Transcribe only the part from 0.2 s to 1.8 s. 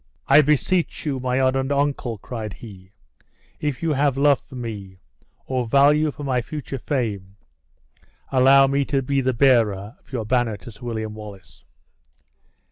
"I beseech you, my honored